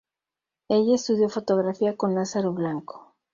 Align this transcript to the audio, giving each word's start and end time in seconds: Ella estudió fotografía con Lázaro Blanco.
Ella 0.67 0.95
estudió 0.95 1.29
fotografía 1.29 1.95
con 1.95 2.15
Lázaro 2.15 2.53
Blanco. 2.53 3.13